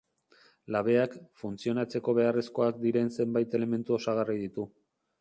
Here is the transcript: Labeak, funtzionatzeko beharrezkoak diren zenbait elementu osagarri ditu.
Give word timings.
Labeak, 0.75 1.17
funtzionatzeko 1.41 2.17
beharrezkoak 2.21 2.83
diren 2.89 3.15
zenbait 3.19 3.57
elementu 3.63 4.01
osagarri 4.03 4.43
ditu. 4.45 4.71